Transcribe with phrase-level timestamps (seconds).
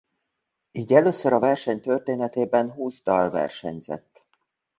[0.71, 4.25] Így először a verseny történetében húsz dal versenyzett.